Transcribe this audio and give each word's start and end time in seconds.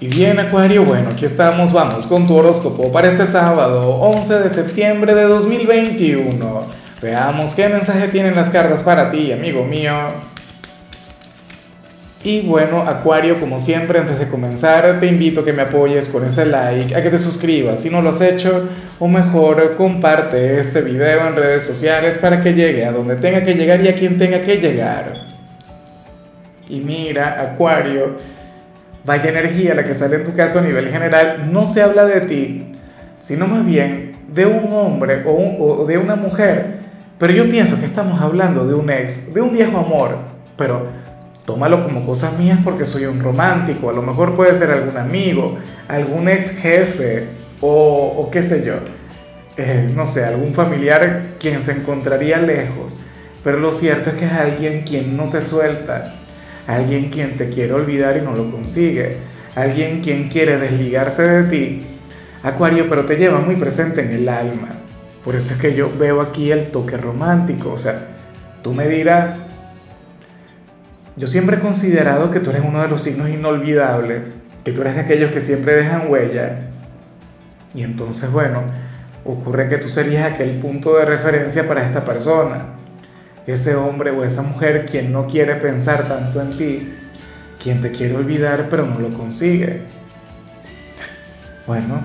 Y 0.00 0.06
bien, 0.06 0.38
Acuario, 0.38 0.84
bueno, 0.84 1.10
aquí 1.10 1.24
estamos, 1.24 1.72
vamos 1.72 2.06
con 2.06 2.28
tu 2.28 2.36
horóscopo 2.36 2.92
para 2.92 3.08
este 3.08 3.26
sábado, 3.26 3.96
11 3.96 4.38
de 4.38 4.48
septiembre 4.48 5.12
de 5.12 5.24
2021. 5.24 6.62
Veamos 7.02 7.52
qué 7.54 7.68
mensaje 7.68 8.06
tienen 8.06 8.36
las 8.36 8.48
cartas 8.48 8.80
para 8.82 9.10
ti, 9.10 9.32
amigo 9.32 9.64
mío. 9.64 9.92
Y 12.22 12.42
bueno, 12.42 12.82
Acuario, 12.82 13.40
como 13.40 13.58
siempre, 13.58 13.98
antes 13.98 14.20
de 14.20 14.28
comenzar, 14.28 15.00
te 15.00 15.06
invito 15.06 15.40
a 15.40 15.44
que 15.44 15.52
me 15.52 15.62
apoyes 15.62 16.08
con 16.08 16.24
ese 16.24 16.46
like, 16.46 16.94
a 16.94 17.02
que 17.02 17.10
te 17.10 17.18
suscribas 17.18 17.82
si 17.82 17.90
no 17.90 18.00
lo 18.00 18.10
has 18.10 18.20
hecho, 18.20 18.68
o 19.00 19.08
mejor, 19.08 19.74
comparte 19.76 20.60
este 20.60 20.80
video 20.80 21.26
en 21.26 21.34
redes 21.34 21.64
sociales 21.64 22.18
para 22.18 22.40
que 22.40 22.54
llegue 22.54 22.84
a 22.84 22.92
donde 22.92 23.16
tenga 23.16 23.42
que 23.42 23.54
llegar 23.54 23.80
y 23.84 23.88
a 23.88 23.96
quien 23.96 24.16
tenga 24.16 24.42
que 24.42 24.58
llegar. 24.58 25.14
Y 26.68 26.78
mira, 26.78 27.40
Acuario, 27.40 28.37
vaya 29.08 29.30
energía 29.30 29.74
la 29.74 29.84
que 29.84 29.94
sale 29.94 30.16
en 30.16 30.24
tu 30.24 30.34
caso 30.34 30.58
a 30.58 30.62
nivel 30.62 30.90
general, 30.90 31.50
no 31.50 31.66
se 31.66 31.80
habla 31.80 32.04
de 32.04 32.20
ti, 32.20 32.72
sino 33.20 33.46
más 33.46 33.64
bien 33.64 34.16
de 34.28 34.44
un 34.44 34.70
hombre 34.70 35.24
o, 35.26 35.86
de 35.86 35.96
una 35.96 36.14
mujer. 36.14 36.80
Pero 37.18 37.32
yo 37.32 37.48
pienso 37.48 37.80
que 37.80 37.86
estamos 37.86 38.20
hablando 38.20 38.66
de 38.66 38.74
un 38.74 38.90
ex, 38.90 39.32
de 39.32 39.40
un 39.40 39.54
viejo 39.54 39.78
amor, 39.78 40.18
pero 40.56 40.86
tómalo 41.46 41.82
como 41.82 42.04
cosas 42.04 42.38
mías 42.38 42.58
porque 42.62 42.84
soy 42.84 43.06
un 43.06 43.20
romántico, 43.20 43.88
a 43.88 43.94
lo 43.94 44.02
mejor 44.02 44.34
puede 44.34 44.54
ser 44.54 44.70
algún 44.70 44.98
amigo, 44.98 45.58
algún 45.88 46.28
ex 46.28 46.50
jefe 46.50 47.28
o, 47.62 48.28
qué 48.30 48.42
sé 48.42 48.62
yo, 48.62 48.74
eh, 49.56 49.90
no 49.96 50.04
sé, 50.04 50.26
algún 50.26 50.52
familiar 50.52 51.22
quien 51.40 51.62
se 51.62 51.72
encontraría 51.72 52.36
lejos, 52.36 52.98
pero 53.42 53.58
lo 53.58 53.72
cierto 53.72 54.10
es 54.10 54.16
que 54.16 54.26
es 54.26 54.32
alguien 54.32 54.82
quien 54.82 55.16
no 55.16 55.30
te 55.30 55.40
suelta, 55.40 56.14
alguien 56.68 57.08
quien 57.08 57.36
te 57.38 57.48
quiere 57.48 57.72
olvidar 57.72 58.18
y 58.18 58.20
no 58.20 58.36
lo 58.36 58.50
consigue, 58.50 59.16
alguien 59.56 60.00
quien 60.02 60.28
quiere 60.28 60.58
desligarse 60.58 61.22
de 61.22 61.42
ti, 61.44 61.86
Acuario, 62.42 62.88
pero 62.88 63.04
te 63.04 63.16
lleva 63.16 63.40
muy 63.40 63.56
presente 63.56 64.02
en 64.02 64.12
el 64.12 64.28
alma. 64.28 64.68
Por 65.24 65.34
eso 65.34 65.54
es 65.54 65.60
que 65.60 65.74
yo 65.74 65.90
veo 65.98 66.20
aquí 66.20 66.52
el 66.52 66.70
toque 66.70 66.96
romántico, 66.96 67.72
o 67.72 67.78
sea, 67.78 68.06
tú 68.62 68.74
me 68.74 68.86
dirás, 68.86 69.46
yo 71.16 71.26
siempre 71.26 71.56
he 71.56 71.60
considerado 71.60 72.30
que 72.30 72.38
tú 72.38 72.50
eres 72.50 72.62
uno 72.64 72.82
de 72.82 72.88
los 72.88 73.02
signos 73.02 73.30
inolvidables, 73.30 74.34
que 74.62 74.72
tú 74.72 74.82
eres 74.82 74.94
de 74.94 75.00
aquellos 75.00 75.32
que 75.32 75.40
siempre 75.40 75.74
dejan 75.74 76.10
huella. 76.10 76.68
Y 77.74 77.82
entonces, 77.82 78.30
bueno, 78.30 78.62
ocurre 79.24 79.68
que 79.68 79.78
tú 79.78 79.88
serías 79.88 80.32
aquel 80.32 80.58
punto 80.58 80.96
de 80.96 81.06
referencia 81.06 81.66
para 81.66 81.84
esta 81.84 82.04
persona 82.04 82.78
ese 83.48 83.74
hombre 83.74 84.10
o 84.10 84.24
esa 84.24 84.42
mujer 84.42 84.84
quien 84.84 85.10
no 85.10 85.26
quiere 85.26 85.54
pensar 85.56 86.06
tanto 86.06 86.40
en 86.40 86.50
ti, 86.50 86.92
quien 87.62 87.80
te 87.80 87.90
quiere 87.90 88.14
olvidar 88.14 88.68
pero 88.70 88.86
no 88.86 88.98
lo 88.98 89.10
consigue. 89.10 89.82
Bueno, 91.66 92.00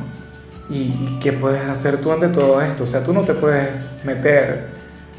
¿y, 0.69 1.19
qué 1.21 1.33
puedes 1.33 1.61
hacer 1.64 2.02
tú 2.02 2.11
ante 2.11 2.30
todo 2.30 2.61
esto? 2.61 2.83
O 2.86 2.88
sea, 2.88 3.03
tú 3.03 3.14
no 3.14 3.21
te 3.21 3.33
puedes 3.33 3.69
meter. 4.03 4.67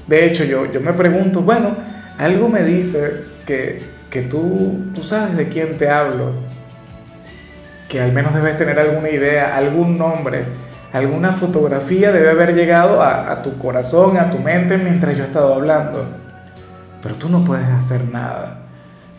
De 0.07 0.27
hecho, 0.27 0.45
yo, 0.45 0.71
yo 0.71 0.81
me 0.81 0.93
pregunto, 0.93 1.41
bueno, 1.41 1.77
algo 2.19 2.49
me 2.49 2.63
dice 2.63 3.25
que, 3.47 3.83
que 4.11 4.23
tú, 4.23 4.93
tú 4.95 5.03
sabes 5.03 5.37
de 5.37 5.49
quién 5.49 5.79
te 5.79 5.89
hablo, 5.89 6.33
que 7.89 8.01
al 8.01 8.13
menos 8.13 8.35
debes 8.35 8.57
tener 8.57 8.79
alguna 8.79 9.09
idea, 9.11 9.57
algún 9.57 9.97
nombre, 9.97 10.45
alguna 10.95 11.33
fotografía 11.33 12.13
debe 12.13 12.31
haber 12.31 12.55
llegado 12.55 13.03
a, 13.03 13.43
tu 13.43 13.59
corazón, 13.59 14.17
a 14.17 14.31
tu 14.31 14.39
mente 14.39 14.79
mientras 14.79 15.17
yo 15.17 15.25
he 15.25 15.27
estado 15.27 15.53
hablando. 15.53 16.07
Pero 17.03 17.17
tú 17.17 17.29
no 17.29 17.45
puedes 17.45 17.67
hacer 17.67 18.05
nada. 18.05 18.61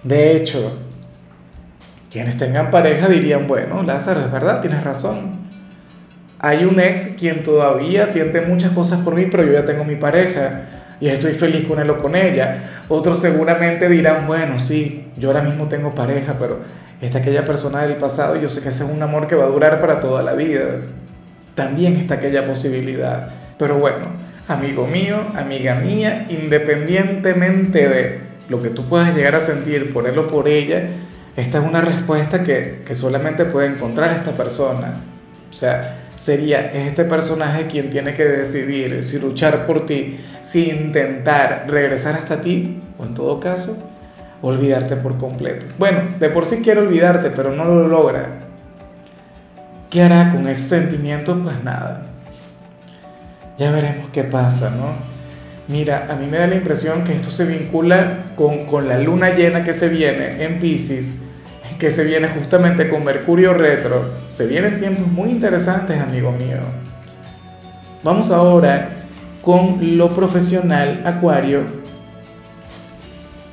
De 0.02 0.38
hecho, 0.38 0.80
quienes 2.10 2.38
tengan 2.38 2.72
pareja 2.72 3.10
dirían, 3.10 3.46
bueno, 3.46 3.84
Lázaro, 3.84 4.22
es 4.22 4.32
verdad, 4.32 4.62
tienes 4.62 4.86
razón. 4.86 5.50
Hay 6.40 6.64
un 6.64 6.80
ex 6.80 7.18
quien 7.20 7.44
todavía 7.44 8.06
siente 8.06 8.40
muchas 8.40 8.72
cosas 8.72 9.02
por 9.02 9.14
mí, 9.14 9.28
pero 9.30 9.44
yo 9.44 9.52
ya 9.52 9.66
tengo 9.66 9.84
mi 9.84 9.98
pareja 9.98 10.62
y 11.02 11.10
estoy 11.10 11.34
feliz 11.34 11.68
con 11.68 11.80
él 11.80 11.90
o 11.90 11.98
con 11.98 12.16
ella. 12.16 12.86
Otros 12.88 13.20
seguramente 13.20 13.90
dirán, 13.90 14.28
bueno, 14.28 14.60
sí, 14.60 15.12
yo 15.18 15.28
ahora 15.28 15.42
mismo 15.42 15.66
tengo 15.66 15.94
pareja, 15.94 16.38
pero 16.40 16.60
está 17.02 17.18
aquella 17.18 17.44
persona 17.44 17.82
del 17.82 17.98
pasado 17.98 18.38
y 18.38 18.42
yo 18.42 18.48
sé 18.48 18.62
que 18.62 18.70
ese 18.70 18.86
es 18.86 18.90
un 18.90 19.04
amor 19.04 19.28
que 19.28 19.36
va 19.36 19.44
a 19.44 19.50
durar 19.50 19.78
para 19.82 20.00
toda 20.00 20.24
la 20.24 20.34
vida 20.34 20.64
también 21.56 21.96
está 21.96 22.16
aquella 22.16 22.46
posibilidad. 22.46 23.30
Pero 23.58 23.80
bueno, 23.80 24.08
amigo 24.48 24.88
mío, 24.88 25.18
amiga 25.36 25.76
mía, 25.76 26.28
independientemente 26.30 27.90
de 27.90 28.20
lo 28.50 28.62
que 28.62 28.70
tú 28.70 28.88
puedas 28.88 29.16
llegar 29.16 29.36
a 29.36 29.40
sentir 29.40 29.92
por 29.92 30.08
él 30.08 30.18
o 30.20 30.28
por 30.28 30.48
ella, 30.48 30.90
esta 31.36 31.58
es 31.58 31.66
una 31.66 31.82
respuesta 31.82 32.44
que, 32.44 32.84
que 32.86 32.96
solamente 32.96 33.46
puede 33.46 33.68
encontrar 33.68 34.16
esta 34.16 34.32
persona. 34.32 35.02
O 35.50 35.54
sea, 35.54 36.06
sería 36.16 36.72
este 36.74 37.06
personaje 37.06 37.68
quien 37.68 37.90
tiene 37.90 38.14
que 38.14 38.24
decidir 38.24 39.02
si 39.04 39.20
luchar 39.20 39.66
por 39.66 39.86
ti, 39.86 40.20
si 40.42 40.70
intentar 40.70 41.66
regresar 41.68 42.16
hasta 42.16 42.42
ti, 42.42 42.82
o 42.98 43.06
en 43.06 43.14
todo 43.14 43.40
caso, 43.40 43.92
olvidarte 44.42 44.96
por 44.96 45.18
completo. 45.18 45.66
Bueno, 45.78 46.02
de 46.20 46.30
por 46.30 46.46
sí 46.46 46.62
quiero 46.64 46.82
olvidarte, 46.82 47.32
pero 47.32 47.52
no 47.52 47.66
lo 47.66 47.88
logra. 47.88 48.46
¿Qué 49.96 50.02
hará 50.02 50.30
con 50.34 50.46
ese 50.50 50.82
sentimiento? 50.82 51.42
Pues 51.42 51.64
nada. 51.64 52.08
Ya 53.58 53.72
veremos 53.72 54.10
qué 54.10 54.26
pasa, 54.26 54.70
¿no? 54.70 54.90
Mira, 55.70 56.08
a 56.10 56.18
mí 56.18 56.28
me 56.28 56.38
da 56.38 56.48
la 56.48 56.56
impresión 56.56 57.06
que 57.06 57.16
esto 57.16 57.32
se 57.32 57.46
vincula 57.46 58.34
con, 58.36 58.66
con 58.66 58.90
la 58.90 58.98
luna 59.00 59.30
llena 59.30 59.64
que 59.64 59.72
se 59.72 59.88
viene 59.88 60.44
en 60.44 60.60
Pisces, 60.60 61.14
que 61.80 61.92
se 61.92 62.04
viene 62.04 62.28
justamente 62.28 62.90
con 62.90 63.06
Mercurio 63.06 63.54
retro. 63.54 64.04
Se 64.28 64.48
vienen 64.48 64.80
tiempos 64.80 65.08
muy 65.08 65.30
interesantes, 65.30 65.98
amigo 65.98 66.34
mío. 66.34 66.58
Vamos 68.04 68.32
ahora 68.32 68.90
con 69.42 69.98
lo 69.98 70.14
profesional, 70.14 71.04
Acuario. 71.06 71.62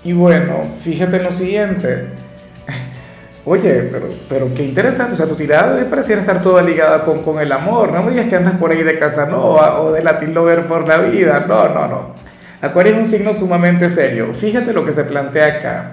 Y 0.03 0.13
bueno, 0.13 0.55
fíjate 0.81 1.19
en 1.19 1.23
lo 1.23 1.31
siguiente. 1.31 2.22
Oye, 3.45 3.89
pero, 3.91 4.07
pero 4.29 4.55
qué 4.55 4.63
interesante, 4.63 5.15
o 5.15 5.17
sea, 5.17 5.27
tu 5.27 5.35
tirada 5.35 5.75
hoy 5.75 5.85
pareciera 5.91 6.21
estar 6.21 6.41
toda 6.41 6.63
ligada 6.63 7.03
con, 7.03 7.25
con 7.25 7.41
el 7.41 7.51
amor, 7.51 7.93
no 7.93 8.05
me 8.05 8.13
digas 8.13 8.27
que 8.27 8.37
andas 8.37 8.55
por 8.55 8.71
ahí 8.71 8.85
de 8.85 8.97
Casanova 8.97 9.81
o 9.81 9.91
de 9.91 10.01
Latin 10.01 10.33
Lover 10.33 10.69
por 10.69 10.87
la 10.87 10.99
vida, 10.99 11.45
no, 11.49 11.69
no, 11.69 11.89
no. 11.89 12.15
Acuario 12.61 12.93
es 12.93 12.99
un 12.99 13.05
signo 13.05 13.35
sumamente 13.35 13.89
serio, 13.89 14.33
fíjate 14.33 14.73
lo 14.73 14.85
que 14.85 14.93
se 14.93 15.03
plantea 15.03 15.59
acá. 15.59 15.93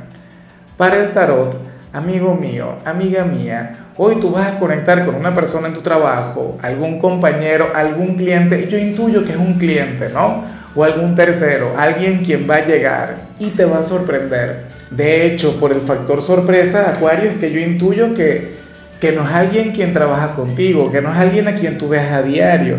Para 0.77 0.97
el 0.97 1.11
tarot, 1.11 1.59
amigo 1.91 2.35
mío, 2.35 2.75
amiga 2.85 3.23
mía, 3.23 3.87
hoy 3.97 4.17
tú 4.19 4.29
vas 4.29 4.53
a 4.53 4.59
conectar 4.59 5.03
con 5.03 5.15
una 5.15 5.33
persona 5.33 5.69
en 5.69 5.73
tu 5.73 5.81
trabajo, 5.81 6.59
algún 6.61 6.99
compañero, 6.99 7.69
algún 7.73 8.15
cliente, 8.15 8.67
yo 8.67 8.77
intuyo 8.77 9.25
que 9.25 9.31
es 9.31 9.37
un 9.37 9.55
cliente, 9.55 10.09
¿no? 10.09 10.43
O 10.75 10.83
algún 10.83 11.15
tercero, 11.15 11.73
alguien 11.75 12.23
quien 12.23 12.47
va 12.47 12.57
a 12.57 12.63
llegar 12.63 13.15
y 13.39 13.49
te 13.49 13.65
va 13.65 13.79
a 13.79 13.83
sorprender 13.83 14.68
de 14.91 15.27
hecho, 15.27 15.59
por 15.59 15.71
el 15.71 15.81
factor 15.81 16.21
sorpresa, 16.21 16.89
Acuario, 16.89 17.29
es 17.29 17.37
que 17.37 17.51
yo 17.51 17.59
intuyo 17.59 18.15
que, 18.15 18.55
que 18.99 19.11
no 19.11 19.23
es 19.23 19.31
alguien 19.31 19.71
quien 19.71 19.93
trabaja 19.93 20.33
contigo, 20.33 20.91
que 20.91 21.01
no 21.01 21.11
es 21.11 21.17
alguien 21.17 21.47
a 21.47 21.53
quien 21.53 21.77
tú 21.77 21.89
veas 21.89 22.11
a 22.11 22.23
diario. 22.23 22.77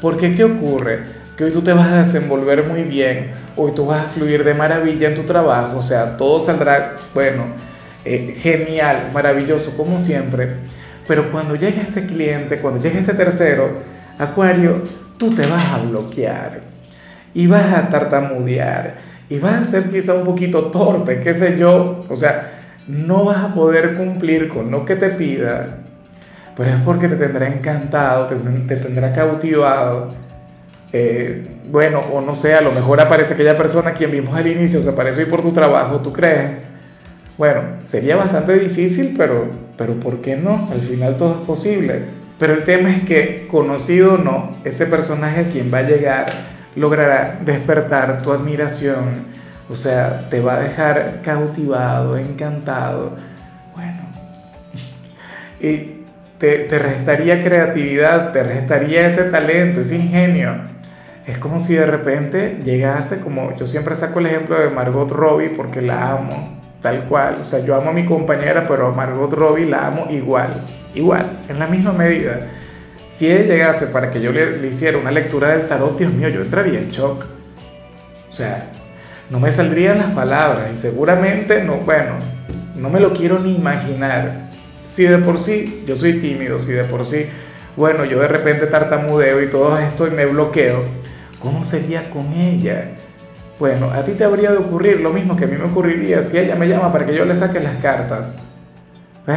Porque 0.00 0.34
¿qué 0.34 0.42
ocurre? 0.42 1.00
Que 1.36 1.44
hoy 1.44 1.52
tú 1.52 1.62
te 1.62 1.72
vas 1.72 1.88
a 1.88 2.02
desenvolver 2.02 2.66
muy 2.66 2.82
bien, 2.82 3.30
hoy 3.56 3.72
tú 3.72 3.86
vas 3.86 4.06
a 4.06 4.08
fluir 4.08 4.42
de 4.42 4.54
maravilla 4.54 5.08
en 5.08 5.14
tu 5.14 5.22
trabajo, 5.22 5.78
o 5.78 5.82
sea, 5.82 6.16
todo 6.16 6.40
saldrá, 6.40 6.96
bueno, 7.14 7.44
eh, 8.04 8.34
genial, 8.36 9.10
maravilloso, 9.14 9.76
como 9.76 10.00
siempre. 10.00 10.48
Pero 11.06 11.30
cuando 11.30 11.54
llegue 11.54 11.80
este 11.80 12.06
cliente, 12.06 12.58
cuando 12.58 12.80
llegue 12.80 12.98
este 12.98 13.14
tercero, 13.14 13.70
Acuario, 14.18 14.82
tú 15.16 15.30
te 15.30 15.46
vas 15.46 15.64
a 15.66 15.78
bloquear 15.78 16.60
y 17.34 17.46
vas 17.46 17.72
a 17.72 17.88
tartamudear 17.88 19.11
y 19.28 19.38
vas 19.38 19.54
a 19.54 19.64
ser 19.64 19.90
quizá 19.90 20.14
un 20.14 20.24
poquito 20.24 20.70
torpe, 20.70 21.20
qué 21.20 21.32
sé 21.32 21.58
yo, 21.58 22.04
o 22.08 22.16
sea, 22.16 22.52
no 22.86 23.24
vas 23.24 23.44
a 23.44 23.54
poder 23.54 23.96
cumplir 23.96 24.48
con 24.48 24.70
lo 24.70 24.84
que 24.84 24.96
te 24.96 25.10
pida, 25.10 25.78
pero 26.56 26.70
es 26.70 26.76
porque 26.84 27.08
te 27.08 27.16
tendrá 27.16 27.48
encantado, 27.48 28.26
te, 28.26 28.76
tendrá 28.76 29.12
cautivado. 29.12 30.14
Eh, 30.92 31.46
bueno, 31.70 32.00
o 32.12 32.20
no 32.20 32.34
sé, 32.34 32.54
a 32.54 32.60
lo 32.60 32.72
mejor 32.72 33.00
aparece 33.00 33.34
aquella 33.34 33.56
persona 33.56 33.92
quien 33.92 34.10
vimos 34.10 34.34
al 34.34 34.46
inicio, 34.46 34.82
se 34.82 34.90
aparece 34.90 35.20
hoy 35.20 35.30
por 35.30 35.40
tu 35.40 35.52
trabajo, 35.52 36.00
¿tú 36.00 36.12
crees? 36.12 36.50
Bueno, 37.38 37.62
sería 37.84 38.16
bastante 38.16 38.58
difícil, 38.58 39.14
pero, 39.16 39.46
pero 39.78 39.98
¿por 39.98 40.20
qué 40.20 40.36
no? 40.36 40.68
Al 40.70 40.80
final 40.80 41.16
todo 41.16 41.38
es 41.40 41.46
posible. 41.46 42.02
Pero 42.38 42.54
el 42.54 42.64
tema 42.64 42.90
es 42.90 43.04
que, 43.04 43.46
conocido 43.48 44.14
o 44.14 44.18
no, 44.18 44.56
ese 44.64 44.86
personaje 44.86 45.40
a 45.42 45.48
quien 45.48 45.72
va 45.72 45.78
a 45.78 45.82
llegar 45.82 46.51
logrará 46.74 47.38
despertar 47.44 48.22
tu 48.22 48.32
admiración, 48.32 49.26
o 49.68 49.76
sea, 49.76 50.28
te 50.28 50.40
va 50.40 50.56
a 50.56 50.60
dejar 50.60 51.20
cautivado, 51.22 52.16
encantado. 52.16 53.16
Bueno, 53.74 54.00
y 55.60 56.02
te, 56.38 56.78
restaría 56.78 57.40
creatividad, 57.40 58.32
te 58.32 58.42
restaría 58.42 59.06
ese 59.06 59.24
talento, 59.24 59.80
ese 59.80 59.96
ingenio. 59.96 60.72
Es 61.26 61.38
como 61.38 61.60
si 61.60 61.74
de 61.74 61.86
repente 61.86 62.60
llegase, 62.64 63.20
como 63.20 63.56
yo 63.56 63.64
siempre 63.64 63.94
saco 63.94 64.18
el 64.18 64.26
ejemplo 64.26 64.58
de 64.58 64.70
Margot 64.70 65.08
Robbie 65.10 65.50
porque 65.50 65.80
la 65.80 66.10
amo, 66.10 66.60
tal 66.80 67.04
cual. 67.04 67.38
O 67.40 67.44
sea, 67.44 67.60
yo 67.60 67.76
amo 67.76 67.90
a 67.90 67.92
mi 67.92 68.04
compañera, 68.04 68.66
pero 68.66 68.88
a 68.88 68.92
Margot 68.92 69.32
Robbie 69.32 69.66
la 69.66 69.86
amo 69.86 70.06
igual, 70.10 70.52
igual, 70.96 71.38
en 71.48 71.60
la 71.60 71.68
misma 71.68 71.92
medida. 71.92 72.48
Si 73.12 73.30
ella 73.30 73.44
llegase 73.44 73.88
para 73.88 74.10
que 74.10 74.22
yo 74.22 74.32
le, 74.32 74.66
hiciera 74.66 74.96
una 74.96 75.10
lectura 75.10 75.48
del 75.48 75.66
tarot, 75.66 75.98
Dios 75.98 76.10
mío, 76.14 76.28
yo 76.28 76.40
entraría 76.40 76.78
en 76.78 76.90
shock. 76.90 77.26
O 78.30 78.34
sea, 78.34 78.70
no 79.28 79.38
me 79.38 79.50
saldrían 79.50 79.98
las 79.98 80.12
palabras 80.12 80.70
y 80.72 80.76
seguramente 80.76 81.62
no, 81.62 81.76
bueno, 81.76 82.14
no 82.74 82.88
me 82.88 83.00
lo 83.00 83.12
quiero 83.12 83.38
ni 83.38 83.54
imaginar. 83.54 84.48
Si 84.86 85.04
de 85.04 85.18
por 85.18 85.38
sí 85.38 85.84
yo 85.86 85.94
soy 85.94 86.20
tímido, 86.20 86.58
si 86.58 86.72
de 86.72 86.84
por 86.84 87.04
sí, 87.04 87.26
bueno, 87.76 88.06
yo 88.06 88.18
de 88.18 88.28
repente 88.28 88.66
tartamudeo 88.66 89.42
y 89.42 89.50
todo 89.50 89.78
esto 89.78 90.06
y 90.06 90.10
me 90.10 90.24
bloqueo, 90.24 90.82
¿cómo 91.38 91.62
sería 91.62 92.08
con 92.08 92.32
ella? 92.32 92.92
Bueno, 93.58 93.90
a 93.90 94.02
ti 94.04 94.12
te 94.12 94.24
habría 94.24 94.52
de 94.52 94.56
ocurrir 94.56 95.00
lo 95.00 95.12
mismo 95.12 95.36
que 95.36 95.44
a 95.44 95.48
mí 95.48 95.56
me 95.58 95.64
ocurriría 95.64 96.22
si 96.22 96.38
ella 96.38 96.54
me 96.54 96.66
llama 96.66 96.90
para 96.90 97.04
que 97.04 97.14
yo 97.14 97.26
le 97.26 97.34
saque 97.34 97.60
las 97.60 97.76
cartas. 97.76 98.36
¿Ves? 99.26 99.36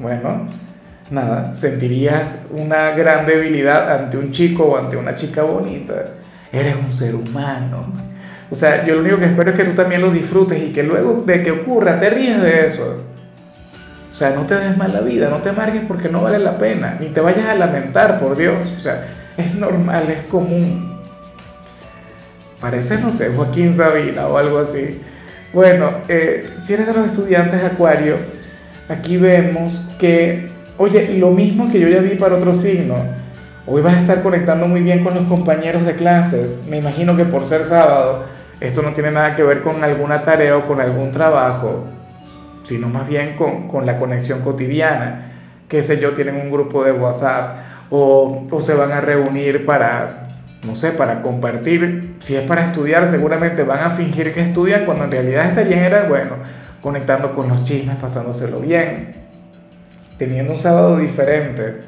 Bueno, 0.00 0.48
nada, 1.10 1.54
sentirías 1.54 2.48
una 2.50 2.90
gran 2.90 3.26
debilidad 3.26 3.92
ante 3.92 4.16
un 4.16 4.32
chico 4.32 4.64
o 4.64 4.76
ante 4.78 4.96
una 4.96 5.14
chica 5.14 5.42
bonita. 5.42 6.10
Eres 6.52 6.76
un 6.76 6.92
ser 6.92 7.14
humano. 7.14 7.92
O 8.50 8.54
sea, 8.54 8.86
yo 8.86 8.94
lo 8.94 9.00
único 9.00 9.18
que 9.18 9.26
espero 9.26 9.50
es 9.50 9.56
que 9.56 9.64
tú 9.64 9.74
también 9.74 10.00
lo 10.00 10.10
disfrutes 10.10 10.62
y 10.62 10.72
que 10.72 10.82
luego 10.82 11.22
de 11.26 11.42
que 11.42 11.50
ocurra 11.50 11.98
te 11.98 12.10
ríes 12.10 12.40
de 12.40 12.64
eso. 12.64 13.04
O 14.12 14.16
sea, 14.16 14.30
no 14.30 14.46
te 14.46 14.54
des 14.54 14.76
mala 14.76 15.00
vida, 15.00 15.28
no 15.28 15.38
te 15.38 15.48
amargues 15.48 15.82
porque 15.88 16.08
no 16.08 16.22
vale 16.22 16.38
la 16.38 16.56
pena, 16.56 16.96
ni 17.00 17.08
te 17.08 17.20
vayas 17.20 17.46
a 17.46 17.54
lamentar, 17.56 18.18
por 18.20 18.36
Dios. 18.36 18.72
O 18.76 18.80
sea, 18.80 19.08
es 19.36 19.54
normal, 19.56 20.08
es 20.08 20.22
común. 20.24 21.00
Parece, 22.60 22.98
no 22.98 23.10
sé, 23.10 23.30
Joaquín 23.34 23.72
Sabina 23.72 24.28
o 24.28 24.38
algo 24.38 24.58
así. 24.58 25.00
Bueno, 25.52 25.98
eh, 26.08 26.50
si 26.56 26.74
eres 26.74 26.86
de 26.86 26.94
los 26.94 27.06
estudiantes 27.06 27.60
de 27.60 27.66
Acuario, 27.66 28.16
aquí 28.88 29.16
vemos 29.16 29.90
que, 29.98 30.48
oye, 30.78 31.18
lo 31.18 31.30
mismo 31.30 31.70
que 31.70 31.80
yo 31.80 31.88
ya 31.88 32.00
vi 32.00 32.16
para 32.16 32.36
otro 32.36 32.52
signo. 32.52 32.96
Hoy 33.66 33.80
vas 33.82 33.94
a 33.94 34.00
estar 34.00 34.22
conectando 34.22 34.66
muy 34.66 34.82
bien 34.82 35.02
con 35.02 35.14
los 35.14 35.24
compañeros 35.24 35.86
de 35.86 35.96
clases. 35.96 36.64
Me 36.68 36.78
imagino 36.78 37.16
que 37.16 37.24
por 37.24 37.46
ser 37.46 37.64
sábado, 37.64 38.24
esto 38.60 38.82
no 38.82 38.92
tiene 38.92 39.10
nada 39.10 39.34
que 39.36 39.42
ver 39.42 39.62
con 39.62 39.82
alguna 39.82 40.22
tarea 40.22 40.56
o 40.56 40.66
con 40.66 40.80
algún 40.80 41.10
trabajo 41.10 41.84
sino 42.64 42.88
más 42.88 43.06
bien 43.06 43.36
con, 43.36 43.68
con 43.68 43.86
la 43.86 43.96
conexión 43.98 44.42
cotidiana. 44.42 45.32
Qué 45.68 45.82
sé 45.82 46.00
yo, 46.00 46.12
tienen 46.12 46.36
un 46.36 46.50
grupo 46.50 46.82
de 46.82 46.92
WhatsApp 46.92 47.58
o, 47.90 48.44
o 48.50 48.60
se 48.60 48.74
van 48.74 48.92
a 48.92 49.00
reunir 49.00 49.64
para, 49.64 50.28
no 50.64 50.74
sé, 50.74 50.90
para 50.92 51.22
compartir. 51.22 52.16
Si 52.18 52.34
es 52.34 52.42
para 52.42 52.64
estudiar, 52.64 53.06
seguramente 53.06 53.62
van 53.62 53.80
a 53.80 53.90
fingir 53.90 54.32
que 54.34 54.40
estudian 54.40 54.84
cuando 54.84 55.04
en 55.04 55.10
realidad 55.10 55.46
estarían, 55.46 55.80
era, 55.80 56.08
bueno, 56.08 56.36
conectando 56.82 57.30
con 57.30 57.48
los 57.48 57.62
chismes, 57.62 57.96
pasándoselo 57.96 58.60
bien, 58.60 59.23
teniendo 60.18 60.52
un 60.52 60.58
sábado 60.58 60.98
diferente. 60.98 61.82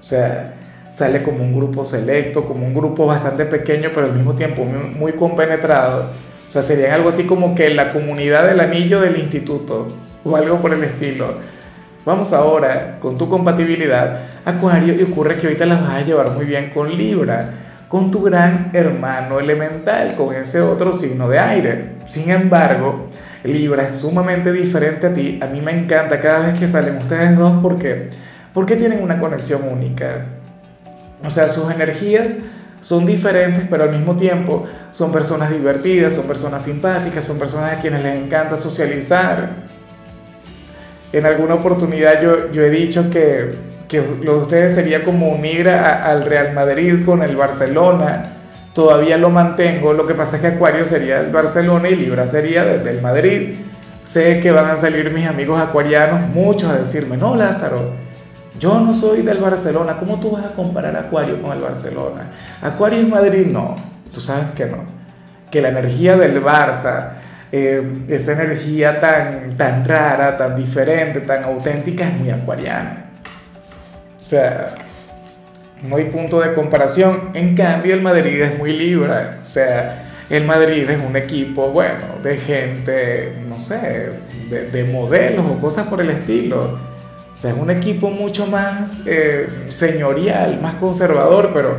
O 0.00 0.02
sea, 0.02 0.54
sale 0.90 1.22
como 1.22 1.42
un 1.42 1.54
grupo 1.54 1.84
selecto, 1.84 2.44
como 2.44 2.66
un 2.66 2.74
grupo 2.74 3.06
bastante 3.06 3.46
pequeño, 3.46 3.90
pero 3.94 4.06
al 4.06 4.14
mismo 4.14 4.34
tiempo 4.34 4.64
muy, 4.64 5.12
compenetrado 5.12 6.10
o 6.48 6.52
sea, 6.52 6.60
serían 6.60 6.92
algo 6.92 7.08
así 7.08 7.24
como 7.24 7.54
que 7.54 7.70
la 7.70 7.90
comunidad 7.90 8.46
del 8.46 8.60
anillo 8.60 9.00
del 9.00 9.16
instituto 9.16 9.88
o 10.22 10.36
algo 10.36 10.58
por 10.58 10.74
el 10.74 10.84
estilo. 10.84 11.36
Vamos 12.04 12.34
ahora 12.34 12.98
con 13.00 13.16
tu 13.16 13.26
compatibilidad, 13.26 14.20
Acuario, 14.44 14.94
y 14.94 15.02
ocurre 15.02 15.36
que 15.36 15.46
ahorita 15.46 15.64
las 15.64 15.80
vas 15.80 16.02
a 16.02 16.04
llevar 16.04 16.32
muy 16.32 16.44
bien 16.44 16.68
con 16.68 16.94
Libra, 16.94 17.54
con 17.88 18.10
tu 18.10 18.22
gran 18.22 18.68
hermano 18.74 19.40
elemental, 19.40 20.14
con 20.14 20.34
ese 20.34 20.60
otro 20.60 20.92
signo 20.92 21.26
de 21.26 21.38
aire. 21.38 21.92
Sin 22.06 22.30
embargo, 22.30 23.08
Libra 23.44 23.84
es 23.84 23.92
sumamente 23.96 24.52
diferente 24.52 25.08
a 25.08 25.14
ti. 25.14 25.40
A 25.42 25.46
mí 25.46 25.60
me 25.60 25.72
encanta 25.72 26.20
cada 26.20 26.46
vez 26.46 26.58
que 26.58 26.66
salen 26.66 26.98
ustedes 26.98 27.36
dos 27.36 27.60
porque, 27.62 28.10
porque 28.54 28.76
tienen 28.76 29.02
una 29.02 29.18
conexión 29.18 29.62
única. 29.68 30.26
O 31.24 31.30
sea, 31.30 31.48
sus 31.48 31.70
energías 31.70 32.38
son 32.80 33.06
diferentes, 33.06 33.64
pero 33.70 33.84
al 33.84 33.90
mismo 33.90 34.16
tiempo 34.16 34.66
son 34.90 35.12
personas 35.12 35.50
divertidas, 35.50 36.14
son 36.14 36.26
personas 36.26 36.64
simpáticas, 36.64 37.24
son 37.24 37.38
personas 37.38 37.72
a 37.72 37.80
quienes 37.80 38.02
les 38.02 38.18
encanta 38.18 38.56
socializar. 38.56 39.50
En 41.12 41.26
alguna 41.26 41.54
oportunidad 41.54 42.22
yo, 42.22 42.50
yo 42.52 42.62
he 42.62 42.70
dicho 42.70 43.10
que, 43.10 43.54
que 43.88 44.02
lo 44.22 44.36
de 44.36 44.42
ustedes 44.42 44.74
sería 44.74 45.04
como 45.04 45.28
unir 45.28 45.68
al 45.68 46.24
Real 46.24 46.52
Madrid 46.54 47.04
con 47.04 47.22
el 47.22 47.36
Barcelona. 47.36 48.41
Todavía 48.74 49.18
lo 49.18 49.28
mantengo, 49.28 49.92
lo 49.92 50.06
que 50.06 50.14
pasa 50.14 50.36
es 50.36 50.42
que 50.42 50.48
Acuario 50.48 50.84
sería 50.84 51.20
el 51.20 51.30
Barcelona 51.30 51.90
y 51.90 51.96
Libra 51.96 52.26
sería 52.26 52.64
desde 52.64 52.90
el 52.90 53.02
Madrid. 53.02 53.54
Sé 54.02 54.40
que 54.40 54.50
van 54.50 54.70
a 54.70 54.76
salir 54.76 55.10
mis 55.10 55.26
amigos 55.26 55.60
acuarianos, 55.60 56.28
muchos 56.28 56.70
a 56.70 56.78
decirme, 56.78 57.16
no 57.16 57.36
Lázaro, 57.36 57.92
yo 58.58 58.80
no 58.80 58.94
soy 58.94 59.22
del 59.22 59.38
Barcelona. 59.38 59.96
¿Cómo 59.98 60.20
tú 60.20 60.30
vas 60.30 60.44
a 60.44 60.52
comparar 60.52 60.96
Acuario 60.96 61.40
con 61.42 61.52
el 61.52 61.60
Barcelona? 61.60 62.30
Acuario 62.62 63.00
y 63.00 63.06
Madrid 63.06 63.46
no. 63.46 63.76
Tú 64.14 64.20
sabes 64.20 64.52
que 64.54 64.66
no. 64.66 64.84
Que 65.50 65.60
la 65.60 65.70
energía 65.70 66.16
del 66.16 66.42
Barça, 66.42 67.14
eh, 67.50 68.04
esa 68.08 68.32
energía 68.32 69.00
tan, 69.00 69.56
tan 69.56 69.84
rara, 69.84 70.36
tan 70.36 70.54
diferente, 70.56 71.20
tan 71.20 71.44
auténtica, 71.44 72.08
es 72.08 72.16
muy 72.16 72.30
acuariana. 72.30 73.06
O 74.20 74.24
sea, 74.24 74.74
no 75.82 75.96
hay 75.96 76.04
punto 76.04 76.40
de 76.40 76.54
comparación. 76.54 77.30
En 77.34 77.54
cambio, 77.54 77.94
el 77.94 78.02
Madrid 78.02 78.40
es 78.40 78.58
muy 78.58 78.72
libre. 78.72 79.12
O 79.44 79.46
sea, 79.46 80.24
el 80.30 80.44
Madrid 80.44 80.88
es 80.88 80.98
un 81.04 81.16
equipo, 81.16 81.68
bueno, 81.70 82.04
de 82.22 82.36
gente, 82.36 83.34
no 83.48 83.60
sé, 83.60 84.10
de, 84.48 84.70
de 84.70 84.84
modelos 84.84 85.46
o 85.48 85.60
cosas 85.60 85.86
por 85.88 86.00
el 86.00 86.10
estilo 86.10 86.92
o 87.32 87.36
sea, 87.36 87.52
es 87.52 87.58
un 87.58 87.70
equipo 87.70 88.10
mucho 88.10 88.46
más 88.46 89.04
eh, 89.06 89.48
señorial, 89.70 90.60
más 90.60 90.74
conservador, 90.74 91.50
pero, 91.54 91.78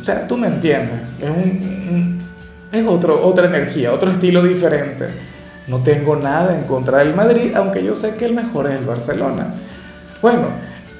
o 0.00 0.04
sea, 0.04 0.26
tú 0.26 0.36
me 0.36 0.48
entiendes, 0.48 0.98
es, 1.20 2.80
es 2.80 2.86
otro, 2.88 3.24
otra 3.24 3.46
energía, 3.46 3.92
otro 3.92 4.10
estilo 4.10 4.42
diferente. 4.42 5.06
No 5.68 5.80
tengo 5.82 6.16
nada 6.16 6.56
en 6.56 6.64
contra 6.64 6.98
del 6.98 7.14
Madrid, 7.14 7.52
aunque 7.54 7.84
yo 7.84 7.94
sé 7.94 8.16
que 8.16 8.24
el 8.24 8.34
mejor 8.34 8.66
es 8.66 8.80
el 8.80 8.84
Barcelona. 8.84 9.54
Bueno, 10.20 10.48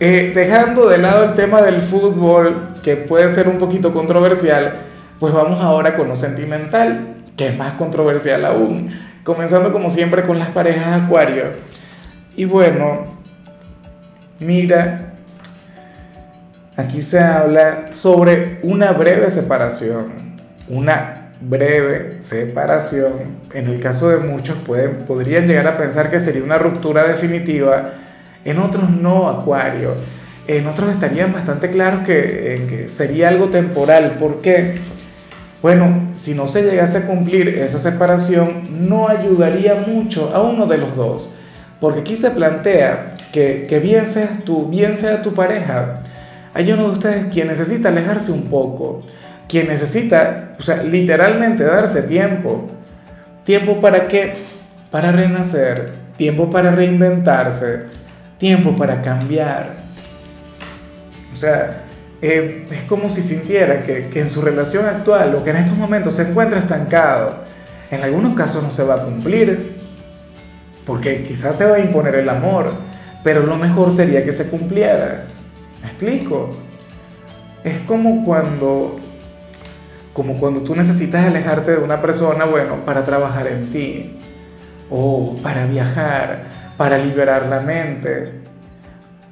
eh, 0.00 0.32
dejando 0.34 0.88
de 0.88 0.98
lado 0.98 1.24
el 1.24 1.34
tema 1.34 1.62
del 1.62 1.80
fútbol, 1.80 2.74
que 2.82 2.96
puede 2.96 3.28
ser 3.28 3.48
un 3.48 3.58
poquito 3.58 3.92
controversial, 3.92 4.78
pues 5.18 5.32
vamos 5.32 5.60
ahora 5.60 5.96
con 5.96 6.08
lo 6.08 6.14
sentimental, 6.14 7.16
que 7.36 7.48
es 7.48 7.56
más 7.56 7.74
controversial 7.74 8.44
aún. 8.44 8.90
Comenzando 9.24 9.72
como 9.72 9.90
siempre 9.90 10.22
con 10.22 10.38
las 10.38 10.48
parejas 10.50 11.02
Acuario. 11.02 11.44
Y 12.36 12.44
bueno, 12.44 13.16
Mira, 14.38 15.14
aquí 16.76 17.00
se 17.00 17.18
habla 17.18 17.90
sobre 17.90 18.58
una 18.62 18.92
breve 18.92 19.30
separación, 19.30 20.36
una 20.68 21.30
breve 21.40 22.16
separación. 22.18 23.38
En 23.54 23.68
el 23.68 23.80
caso 23.80 24.10
de 24.10 24.18
muchos 24.18 24.58
pueden, 24.58 25.06
podrían 25.06 25.46
llegar 25.46 25.66
a 25.66 25.78
pensar 25.78 26.10
que 26.10 26.20
sería 26.20 26.44
una 26.44 26.58
ruptura 26.58 27.04
definitiva, 27.04 27.94
en 28.46 28.58
otros 28.58 28.88
no, 28.90 29.28
Acuario. 29.28 29.94
En 30.46 30.66
otros 30.66 30.90
estarían 30.90 31.32
bastante 31.32 31.70
claros 31.70 32.06
que, 32.06 32.66
que 32.68 32.88
sería 32.88 33.28
algo 33.28 33.48
temporal. 33.48 34.16
¿Por 34.18 34.40
qué? 34.40 34.76
Bueno, 35.60 36.10
si 36.12 36.34
no 36.34 36.46
se 36.46 36.62
llegase 36.62 36.98
a 36.98 37.06
cumplir 37.06 37.48
esa 37.48 37.78
separación, 37.78 38.88
no 38.88 39.08
ayudaría 39.08 39.74
mucho 39.86 40.30
a 40.32 40.40
uno 40.40 40.66
de 40.66 40.78
los 40.78 40.94
dos. 40.94 41.34
Porque 41.80 42.00
aquí 42.00 42.14
se 42.16 42.30
plantea 42.30 43.14
que, 43.32 43.66
que 43.68 43.80
bien 43.80 44.06
seas 44.06 44.44
tú, 44.44 44.66
bien 44.66 44.96
sea 44.96 45.22
tu 45.22 45.34
pareja, 45.34 46.02
hay 46.54 46.72
uno 46.72 46.84
de 46.84 46.92
ustedes 46.92 47.26
quien 47.26 47.48
necesita 47.48 47.90
alejarse 47.90 48.32
un 48.32 48.44
poco, 48.44 49.02
quien 49.46 49.68
necesita, 49.68 50.54
o 50.58 50.62
sea, 50.62 50.82
literalmente 50.82 51.64
darse 51.64 52.04
tiempo. 52.04 52.70
¿Tiempo 53.44 53.80
para 53.80 54.08
qué? 54.08 54.32
Para 54.90 55.12
renacer, 55.12 55.92
tiempo 56.16 56.48
para 56.48 56.70
reinventarse, 56.70 57.84
tiempo 58.38 58.76
para 58.76 59.02
cambiar. 59.02 59.76
O 61.32 61.36
sea, 61.36 61.84
eh, 62.22 62.66
es 62.70 62.82
como 62.84 63.08
si 63.08 63.22
sintiera 63.22 63.82
que, 63.82 64.08
que 64.08 64.20
en 64.20 64.28
su 64.28 64.40
relación 64.40 64.86
actual 64.86 65.34
o 65.34 65.44
que 65.44 65.50
en 65.50 65.56
estos 65.56 65.76
momentos 65.76 66.14
se 66.14 66.22
encuentra 66.22 66.58
estancado. 66.58 67.44
En 67.90 68.02
algunos 68.02 68.34
casos 68.34 68.62
no 68.62 68.70
se 68.70 68.82
va 68.82 68.94
a 68.94 69.02
cumplir, 69.02 69.76
porque 70.84 71.22
quizás 71.22 71.56
se 71.56 71.64
va 71.64 71.76
a 71.76 71.80
imponer 71.80 72.16
el 72.16 72.28
amor, 72.28 72.72
pero 73.22 73.44
lo 73.44 73.56
mejor 73.56 73.92
sería 73.92 74.24
que 74.24 74.32
se 74.32 74.48
cumpliera. 74.48 75.26
¿Me 75.82 75.88
explico? 75.88 76.50
Es 77.64 77.80
como 77.80 78.24
cuando 78.24 79.00
como 80.16 80.40
cuando 80.40 80.62
tú 80.62 80.74
necesitas 80.74 81.26
alejarte 81.26 81.72
de 81.72 81.76
una 81.76 82.00
persona, 82.00 82.46
bueno, 82.46 82.86
para 82.86 83.04
trabajar 83.04 83.46
en 83.48 83.70
ti 83.70 84.16
o 84.88 85.36
para 85.42 85.66
viajar, 85.66 86.44
para 86.76 86.98
liberar 86.98 87.46
la 87.46 87.60
mente. 87.60 88.32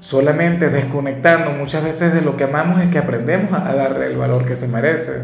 Solamente 0.01 0.69
desconectando 0.69 1.51
muchas 1.53 1.83
veces 1.83 2.13
de 2.13 2.21
lo 2.21 2.37
que 2.37 2.45
amamos 2.45 2.83
es 2.83 2.91
que 2.91 2.99
aprendemos 2.99 3.53
a 3.53 3.75
darle 3.75 4.07
el 4.07 4.17
valor 4.17 4.45
que 4.45 4.55
se 4.57 4.69
merece. 4.69 5.23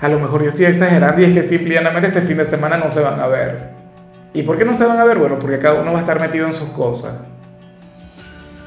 A 0.00 0.08
lo 0.08 0.18
mejor 0.18 0.42
yo 0.42 0.48
estoy 0.48 0.66
exagerando 0.66 1.20
y 1.20 1.24
es 1.24 1.32
que 1.32 1.42
simplemente 1.42 2.08
este 2.08 2.22
fin 2.22 2.36
de 2.36 2.44
semana 2.44 2.76
no 2.76 2.90
se 2.90 3.00
van 3.00 3.20
a 3.20 3.26
ver 3.28 3.72
¿Y 4.34 4.42
por 4.42 4.58
qué 4.58 4.64
no 4.64 4.74
se 4.74 4.84
van 4.84 4.98
a 4.98 5.04
ver? 5.04 5.18
Bueno, 5.18 5.38
porque 5.38 5.58
cada 5.58 5.80
uno 5.80 5.92
va 5.92 5.98
a 5.98 6.00
estar 6.00 6.18
metido 6.18 6.46
en 6.46 6.52
sus 6.52 6.70
cosas. 6.70 7.20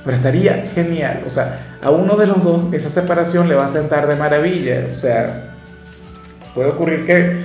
Pero 0.03 0.15
estaría 0.15 0.67
genial, 0.75 1.23
o 1.25 1.29
sea, 1.31 1.77
a 1.81 1.89
uno 1.89 2.15
de 2.15 2.27
los 2.27 2.43
dos 2.43 2.71
esa 2.73 2.89
separación 2.89 3.49
le 3.49 3.55
va 3.55 3.65
a 3.65 3.67
sentar 3.67 4.05
de 4.05 4.15
maravilla, 4.15 4.89
o 4.95 4.99
sea, 4.99 5.55
puede 6.53 6.69
ocurrir 6.69 7.07
que, 7.07 7.43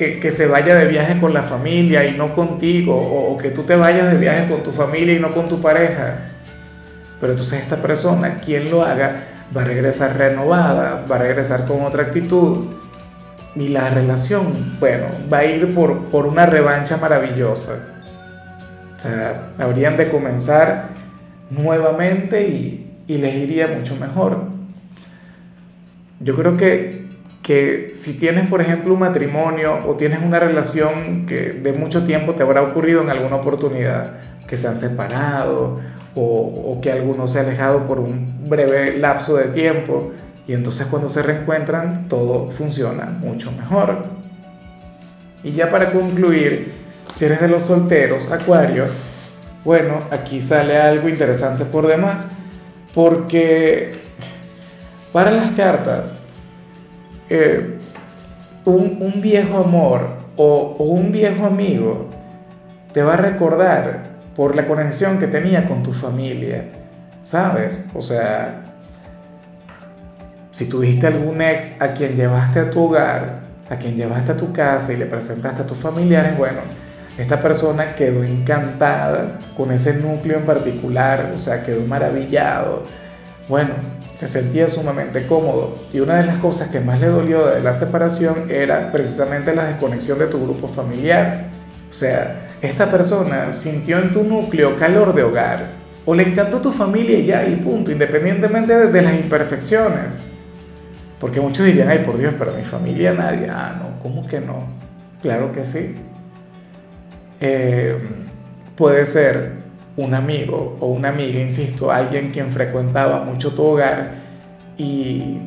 que, 0.00 0.30
se 0.30 0.46
vaya 0.46 0.74
de 0.74 0.86
viaje 0.86 1.20
con 1.20 1.34
la 1.34 1.42
familia 1.42 2.06
y 2.06 2.16
no 2.16 2.32
contigo, 2.32 2.96
o, 2.96 3.32
o 3.32 3.36
que 3.36 3.50
tú 3.50 3.64
te 3.64 3.76
vayas 3.76 4.10
de 4.10 4.18
viaje 4.18 4.48
con 4.48 4.62
tu 4.62 4.72
familia 4.72 5.14
y 5.14 5.18
no 5.18 5.30
con 5.30 5.48
tu 5.48 5.60
pareja. 5.60 6.16
Pero 7.20 7.32
entonces 7.32 7.60
esta 7.60 7.76
persona, 7.76 8.38
quien 8.38 8.70
lo 8.70 8.82
haga, 8.82 9.24
va 9.54 9.60
a 9.60 9.64
regresar 9.64 10.16
renovada, 10.16 11.04
va 11.10 11.16
a 11.16 11.18
regresar 11.18 11.66
con 11.66 11.82
otra 11.84 12.04
actitud 12.04 12.66
y 13.54 13.68
la 13.68 13.90
relación, 13.90 14.76
bueno, 14.80 15.06
va 15.30 15.38
a 15.38 15.44
ir 15.44 15.74
por, 15.74 16.06
por 16.06 16.26
una 16.26 16.46
revancha 16.46 16.96
maravillosa. 16.96 17.78
O 18.96 19.00
sea, 19.00 19.50
habrían 19.58 19.96
de 19.96 20.08
comenzar 20.08 20.88
nuevamente 21.50 22.48
y, 22.48 22.90
y 23.06 23.18
les 23.18 23.34
iría 23.34 23.66
mucho 23.66 23.96
mejor. 23.96 24.44
Yo 26.20 26.36
creo 26.36 26.56
que, 26.56 26.99
que 27.50 27.90
si 27.92 28.16
tienes, 28.16 28.46
por 28.46 28.60
ejemplo, 28.60 28.94
un 28.94 29.00
matrimonio 29.00 29.80
o 29.84 29.96
tienes 29.96 30.22
una 30.22 30.38
relación 30.38 31.26
que 31.26 31.50
de 31.50 31.72
mucho 31.72 32.04
tiempo 32.04 32.32
te 32.36 32.44
habrá 32.44 32.62
ocurrido 32.62 33.02
en 33.02 33.10
alguna 33.10 33.34
oportunidad, 33.34 34.12
que 34.46 34.56
se 34.56 34.68
han 34.68 34.76
separado 34.76 35.80
o, 36.14 36.78
que 36.80 36.92
alguno 36.92 37.26
se 37.26 37.40
ha 37.40 37.42
alejado 37.42 37.88
por 37.88 37.98
un 37.98 38.48
breve 38.48 38.96
lapso 38.98 39.36
de 39.36 39.46
tiempo 39.46 40.12
y 40.46 40.52
entonces 40.52 40.86
cuando 40.86 41.08
se 41.08 41.22
reencuentran 41.22 42.06
todo 42.06 42.52
funciona 42.52 43.06
mucho 43.06 43.50
mejor. 43.50 44.04
Y 45.42 45.50
ya 45.50 45.72
para 45.72 45.90
concluir, 45.90 46.72
si 47.12 47.24
eres 47.24 47.40
de 47.40 47.48
los 47.48 47.64
solteros, 47.64 48.30
Acuario, 48.30 48.84
bueno, 49.64 50.02
aquí 50.12 50.40
sale 50.40 50.76
algo 50.78 51.08
interesante 51.08 51.64
por 51.64 51.88
demás, 51.88 52.30
porque 52.94 53.94
para 55.12 55.32
las 55.32 55.50
cartas, 55.50 56.14
eh, 57.30 57.78
un, 58.64 59.20
viejo 59.20 59.58
amor 59.58 60.18
o, 60.36 60.76
o 60.78 60.84
un 60.84 61.10
viejo 61.12 61.46
amigo 61.46 62.08
te 62.92 63.02
va 63.02 63.14
a 63.14 63.16
recordar 63.16 64.10
por 64.34 64.54
la 64.56 64.66
conexión 64.66 65.18
que 65.18 65.26
tenía 65.26 65.66
con 65.66 65.82
tu 65.82 65.92
familia, 65.92 66.64
¿sabes? 67.22 67.86
O 67.94 68.02
sea, 68.02 68.64
si 70.50 70.68
tuviste 70.68 71.06
algún 71.06 71.40
ex 71.40 71.80
a 71.80 71.92
quien 71.92 72.16
llevaste 72.16 72.60
a 72.60 72.70
tu 72.70 72.84
hogar, 72.84 73.40
a 73.68 73.76
quien 73.76 73.96
llevaste 73.96 74.32
a 74.32 74.36
tu 74.36 74.52
casa 74.52 74.92
y 74.92 74.96
le 74.96 75.06
presentaste 75.06 75.62
a 75.62 75.66
tus 75.66 75.78
familiares, 75.78 76.36
bueno, 76.36 76.58
esta 77.18 77.40
persona 77.40 77.94
quedó 77.94 78.24
encantada 78.24 79.38
con 79.56 79.70
ese 79.72 79.94
núcleo 79.94 80.38
en 80.38 80.46
particular, 80.46 81.32
o 81.34 81.38
sea, 81.38 81.62
quedó 81.62 81.82
maravillado. 81.86 82.84
Bueno, 83.50 83.70
se 84.14 84.28
sentía 84.28 84.68
sumamente 84.68 85.26
cómodo. 85.26 85.76
Y 85.92 85.98
una 85.98 86.18
de 86.18 86.24
las 86.24 86.38
cosas 86.38 86.68
que 86.68 86.78
más 86.78 87.00
le 87.00 87.08
dolió 87.08 87.48
de 87.48 87.60
la 87.60 87.72
separación 87.72 88.46
era 88.48 88.92
precisamente 88.92 89.52
la 89.52 89.64
desconexión 89.64 90.20
de 90.20 90.28
tu 90.28 90.40
grupo 90.40 90.68
familiar. 90.68 91.46
O 91.90 91.92
sea, 91.92 92.48
esta 92.62 92.88
persona 92.88 93.50
sintió 93.50 93.98
en 93.98 94.12
tu 94.12 94.22
núcleo 94.22 94.76
calor 94.76 95.12
de 95.16 95.24
hogar, 95.24 95.66
o 96.06 96.14
le 96.14 96.22
encantó 96.22 96.60
tu 96.60 96.70
familia 96.70 97.18
y 97.18 97.26
ya, 97.26 97.44
y 97.44 97.56
punto, 97.56 97.90
independientemente 97.90 98.86
de, 98.86 99.02
las 99.02 99.14
imperfecciones. 99.14 100.20
Porque 101.18 101.40
muchos 101.40 101.66
dirían, 101.66 101.88
ay, 101.88 102.04
por 102.04 102.18
Dios, 102.18 102.32
pero 102.38 102.52
mi 102.52 102.62
familia 102.62 103.12
nadie. 103.12 103.48
Ah, 103.50 103.74
no, 103.80 104.00
¿cómo 104.00 104.28
que 104.28 104.40
no? 104.40 104.68
Claro 105.22 105.50
que 105.50 105.64
sí. 105.64 105.96
Eh, 107.40 107.98
puede 108.76 109.04
ser 109.04 109.54
un 109.96 110.14
amigo 110.14 110.76
o 110.80 110.88
una 110.88 111.08
amiga, 111.08 111.40
insisto, 111.40 111.90
alguien 111.90 112.30
quien 112.30 112.50
frecuentaba 112.50 113.24
mucho 113.24 113.52
tu 113.52 113.62
hogar 113.62 114.14
y 114.76 115.38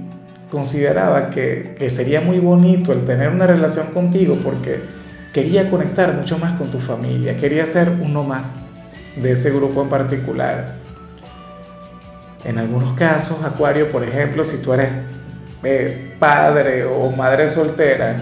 consideraba 0.52 1.30
que, 1.30 1.76
que 1.78 1.90
sería 1.90 2.22
muy 2.22 2.40
bonito 2.40 2.94
el 2.94 3.06
tener 3.06 3.30
una 3.30 3.48
relación 3.48 3.88
contigo 3.88 4.38
porque 4.44 4.82
quería 5.34 5.70
conectar 5.70 6.14
mucho 6.14 6.38
más 6.38 6.58
con 6.58 6.70
tu 6.70 6.80
familia, 6.80 7.36
quería 7.38 7.66
ser 7.66 7.90
uno 7.90 8.24
más 8.24 8.58
de 9.16 9.32
ese 9.32 9.52
grupo 9.52 9.82
en 9.82 9.90
particular. 9.90 10.76
En 12.46 12.58
algunos 12.58 12.94
casos, 12.94 13.42
Acuario, 13.44 13.90
por 13.90 14.04
ejemplo, 14.04 14.44
si 14.44 14.58
tú 14.58 14.74
eres 14.74 14.90
eh, 15.64 16.16
padre 16.20 16.84
o 16.86 17.10
madre 17.12 17.48
soltera, 17.48 18.16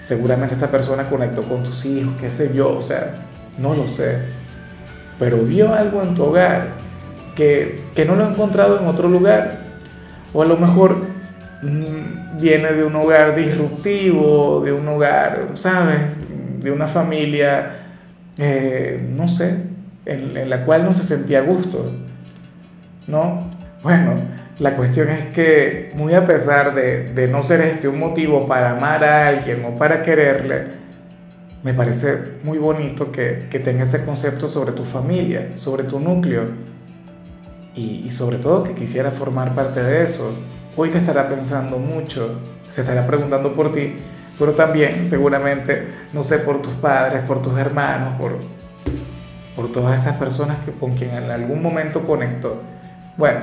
seguramente 0.00 0.54
esta 0.54 0.70
persona 0.70 1.08
conectó 1.08 1.42
con 1.42 1.62
tus 1.62 1.84
hijos, 1.84 2.14
qué 2.18 2.30
sé 2.30 2.54
yo, 2.54 2.76
o 2.76 2.82
sea, 2.82 3.14
no 3.58 3.74
lo 3.74 3.88
sé, 3.88 4.20
pero 5.18 5.38
vio 5.38 5.74
algo 5.74 6.02
en 6.02 6.14
tu 6.14 6.24
hogar 6.24 6.68
que, 7.34 7.84
que 7.94 8.04
no 8.04 8.16
lo 8.16 8.24
ha 8.24 8.30
encontrado 8.30 8.78
en 8.78 8.86
otro 8.86 9.08
lugar, 9.08 9.58
o 10.32 10.42
a 10.42 10.46
lo 10.46 10.56
mejor 10.56 11.16
Mm, 11.62 12.38
viene 12.38 12.72
de 12.72 12.84
un 12.84 12.94
hogar 12.96 13.34
disruptivo, 13.34 14.62
de 14.64 14.72
un 14.72 14.86
hogar, 14.88 15.48
¿sabes? 15.54 15.98
De 16.60 16.70
una 16.70 16.86
familia, 16.86 17.76
eh, 18.36 19.00
no 19.16 19.26
sé, 19.26 19.62
en, 20.04 20.48
la 20.48 20.64
cual 20.64 20.84
no 20.84 20.92
se 20.92 21.02
sentía 21.02 21.38
a 21.38 21.42
gusto, 21.42 21.92
¿no? 23.06 23.50
Bueno, 23.82 24.14
la 24.58 24.76
cuestión 24.76 25.08
es 25.08 25.26
que 25.26 25.92
muy 25.94 26.14
a 26.14 26.26
pesar 26.26 26.74
de, 26.74 27.28
no 27.30 27.42
ser 27.42 27.62
este 27.62 27.88
un 27.88 27.98
motivo 27.98 28.46
para 28.46 28.70
amar 28.72 29.02
a 29.04 29.28
alguien 29.28 29.64
o 29.64 29.76
para 29.76 30.02
quererle, 30.02 30.64
me 31.66 31.74
parece 31.74 32.38
muy 32.44 32.58
bonito 32.58 33.10
que, 33.10 33.48
que 33.50 33.58
tenga 33.58 33.82
ese 33.82 34.04
concepto 34.04 34.46
sobre 34.46 34.70
tu 34.70 34.84
familia, 34.84 35.50
sobre 35.56 35.82
tu 35.82 35.98
núcleo 35.98 36.44
y, 37.74 38.04
y 38.06 38.10
sobre 38.12 38.36
todo 38.38 38.62
que 38.62 38.72
quisiera 38.72 39.10
formar 39.10 39.52
parte 39.52 39.82
de 39.82 40.04
eso 40.04 40.32
hoy 40.76 40.90
te 40.90 40.98
estará 40.98 41.28
pensando 41.28 41.78
mucho, 41.78 42.38
se 42.68 42.82
estará 42.82 43.04
preguntando 43.04 43.52
por 43.52 43.72
ti, 43.72 43.96
pero 44.38 44.52
también 44.52 45.04
seguramente, 45.04 45.88
no 46.12 46.22
sé, 46.22 46.38
por 46.38 46.62
tus 46.62 46.74
padres, 46.74 47.22
por 47.22 47.42
tus 47.42 47.58
hermanos, 47.58 48.14
por, 48.20 48.36
por 49.56 49.72
todas 49.72 50.00
esas 50.00 50.16
personas 50.18 50.58
que, 50.64 50.70
con 50.70 50.92
quien 50.92 51.14
en 51.14 51.30
algún 51.30 51.62
momento 51.62 52.04
conectó. 52.04 52.62
Bueno, 53.16 53.40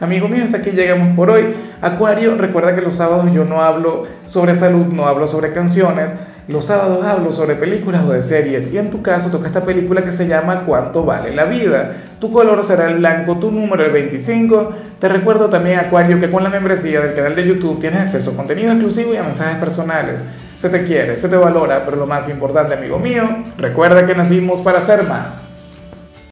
amigo 0.00 0.26
mío, 0.28 0.44
hasta 0.44 0.56
aquí 0.56 0.70
llegamos 0.70 1.14
por 1.16 1.30
hoy. 1.30 1.54
Acuario, 1.82 2.36
recuerda 2.36 2.74
que 2.74 2.80
los 2.80 2.94
sábados 2.94 3.30
yo 3.34 3.44
no 3.44 3.60
hablo 3.60 4.06
sobre 4.24 4.54
salud, 4.54 4.86
no 4.86 5.06
hablo 5.06 5.26
sobre 5.26 5.52
canciones, 5.52 6.14
los 6.48 6.64
sábados 6.64 7.04
hablo 7.04 7.30
sobre 7.30 7.56
películas 7.56 8.04
o 8.06 8.12
de 8.12 8.22
series 8.22 8.72
y 8.72 8.78
en 8.78 8.90
tu 8.90 9.02
caso 9.02 9.30
toca 9.30 9.48
esta 9.48 9.64
película 9.64 10.02
que 10.02 10.10
se 10.10 10.26
llama 10.26 10.64
¿Cuánto 10.64 11.04
vale 11.04 11.34
la 11.34 11.44
vida? 11.44 12.14
Tu 12.18 12.32
color 12.32 12.64
será 12.64 12.88
el 12.88 12.96
blanco, 12.96 13.36
tu 13.36 13.50
número 13.50 13.84
el 13.84 13.92
25. 13.92 14.70
Te 14.98 15.08
recuerdo 15.08 15.50
también, 15.50 15.78
Acuario, 15.78 16.18
que 16.18 16.30
con 16.30 16.42
la 16.42 16.48
membresía 16.48 17.02
del 17.02 17.12
canal 17.12 17.36
de 17.36 17.46
YouTube 17.46 17.78
tienes 17.78 18.00
acceso 18.00 18.30
a 18.30 18.36
contenido 18.36 18.72
exclusivo 18.72 19.12
y 19.12 19.18
a 19.18 19.22
mensajes 19.22 19.58
personales. 19.58 20.24
Se 20.56 20.70
te 20.70 20.84
quiere, 20.84 21.16
se 21.16 21.28
te 21.28 21.36
valora, 21.36 21.84
pero 21.84 21.98
lo 21.98 22.06
más 22.06 22.30
importante, 22.30 22.72
amigo 22.72 22.98
mío, 22.98 23.24
recuerda 23.58 24.06
que 24.06 24.14
nacimos 24.14 24.62
para 24.62 24.80
ser 24.80 25.04
más. 25.04 25.57